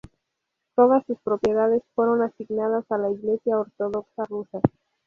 Todas 0.73 1.05
sus 1.05 1.19
propiedades 1.19 1.83
fueron 1.93 2.23
asignadas 2.23 2.85
a 2.91 2.97
la 2.97 3.11
Iglesia 3.11 3.59
ortodoxa 3.59 4.23
rusa. 4.25 4.59